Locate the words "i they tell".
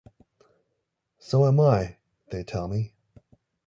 1.59-2.67